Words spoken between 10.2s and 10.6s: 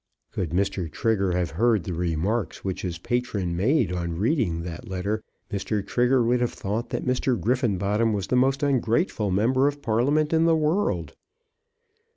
in the